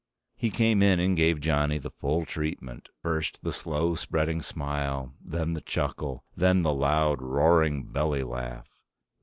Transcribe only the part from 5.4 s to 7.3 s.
the chuckle. Then the loud,